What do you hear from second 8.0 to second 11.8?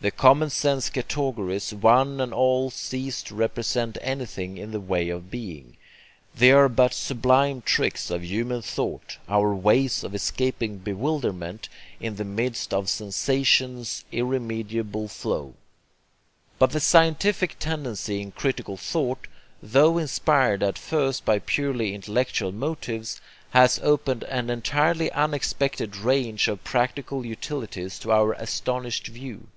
of human thought, our ways of escaping bewilderment